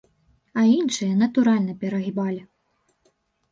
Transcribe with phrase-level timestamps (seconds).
[0.61, 2.41] А іншыя, натуральна, перагібалі.